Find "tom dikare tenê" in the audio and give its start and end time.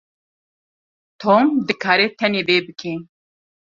1.21-2.41